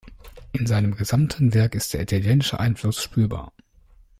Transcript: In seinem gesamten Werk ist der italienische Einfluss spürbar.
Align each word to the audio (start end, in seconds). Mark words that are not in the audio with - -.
In 0.53 0.65
seinem 0.65 0.95
gesamten 0.95 1.53
Werk 1.53 1.75
ist 1.75 1.93
der 1.93 2.01
italienische 2.01 2.59
Einfluss 2.59 3.03
spürbar. 3.03 3.51